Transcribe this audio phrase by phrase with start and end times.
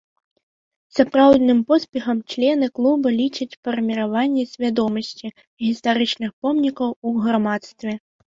[0.99, 5.27] Сапраўдным поспехам члены клуба лічаць фарміраванне свядомасці
[5.67, 7.91] гістарычных помнікаў у грамадстве.